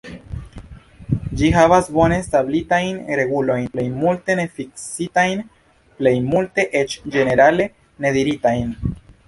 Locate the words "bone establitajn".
1.97-2.97